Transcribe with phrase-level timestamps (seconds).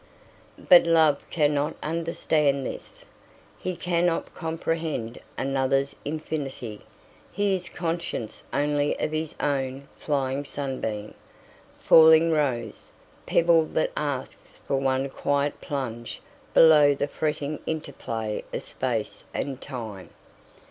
[0.57, 3.05] But Love cannot understand this.
[3.59, 6.81] He cannot comprehend another's infinity;
[7.31, 11.13] he is conscious only of his own flying sunbeam,
[11.77, 12.89] falling rose,
[13.27, 16.19] pebble that asks for one quiet plunge
[16.55, 20.09] below the fretting interplay of space and time.